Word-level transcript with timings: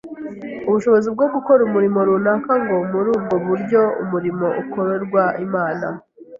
ubushobozi 0.67 1.07
bwo 1.15 1.25
gukora 1.33 1.61
umurimo 1.67 1.99
runaka 2.07 2.51
ngo 2.63 2.75
muri 2.91 3.09
ubwo 3.17 3.35
buryo 3.45 3.81
umurimo 4.03 4.47
ukorerwa 4.61 5.23
Imana 5.45 5.87